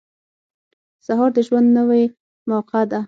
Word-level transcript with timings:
•سهار 1.05 1.29
د 1.37 1.39
ژوند 1.47 1.67
نوې 1.77 2.03
موقع 2.49 2.81
ده. 2.91 2.99